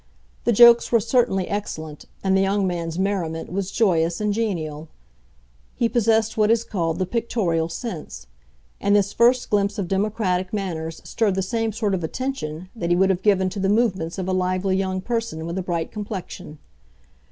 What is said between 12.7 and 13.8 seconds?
that he would have given to the